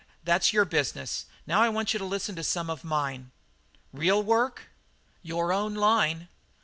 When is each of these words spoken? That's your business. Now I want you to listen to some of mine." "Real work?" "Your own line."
That's 0.23 0.51
your 0.51 0.65
business. 0.65 1.27
Now 1.45 1.61
I 1.61 1.69
want 1.69 1.93
you 1.93 1.99
to 1.99 2.05
listen 2.05 2.35
to 2.35 2.43
some 2.43 2.71
of 2.71 2.83
mine." 2.83 3.29
"Real 3.93 4.23
work?" 4.23 4.63
"Your 5.21 5.53
own 5.53 5.75
line." 5.75 6.27